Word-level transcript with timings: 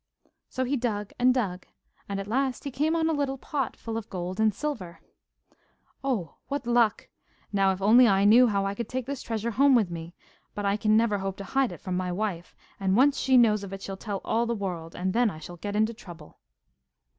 So 0.49 0.63
he 0.63 0.75
dug 0.77 1.13
and 1.19 1.31
dug, 1.31 1.67
and 2.09 2.19
at 2.19 2.25
last 2.25 2.63
he 2.63 2.71
came 2.71 2.95
on 2.95 3.07
a 3.07 3.13
little 3.13 3.37
pot 3.37 3.75
full 3.77 3.97
of 3.97 4.09
gold 4.09 4.39
and 4.39 4.51
silver. 4.51 4.99
'Oh, 6.03 6.37
what 6.47 6.65
luck! 6.65 7.07
Now, 7.53 7.71
if 7.71 7.83
only 7.83 8.07
I 8.07 8.23
knew 8.25 8.47
how 8.47 8.65
I 8.65 8.73
could 8.73 8.89
take 8.89 9.05
this 9.05 9.21
treasure 9.21 9.51
home 9.51 9.75
with 9.75 9.91
me 9.91 10.15
but 10.55 10.65
I 10.65 10.75
can 10.75 10.97
never 10.97 11.19
hope 11.19 11.37
to 11.37 11.43
hide 11.43 11.71
it 11.71 11.81
from 11.81 11.95
my 11.95 12.11
wife, 12.11 12.55
and 12.79 12.97
once 12.97 13.19
she 13.19 13.37
knows 13.37 13.63
of 13.63 13.73
it 13.73 13.83
she'll 13.83 13.95
tell 13.95 14.21
all 14.25 14.47
the 14.47 14.55
world, 14.55 14.95
and 14.95 15.13
then 15.13 15.29
I 15.29 15.37
shall 15.37 15.57
get 15.57 15.75
into 15.75 15.93
trouble. 15.93 16.39